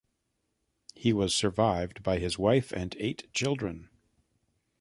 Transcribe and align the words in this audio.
He 0.95 1.13
was 1.13 1.35
survived 1.35 2.01
by 2.01 2.17
his 2.17 2.39
wife 2.39 2.71
and 2.71 2.95
eight 2.97 3.31
children. 3.33 3.87